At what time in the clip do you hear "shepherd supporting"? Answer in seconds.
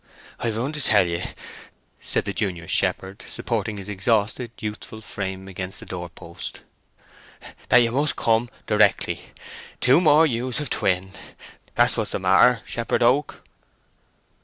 2.67-3.77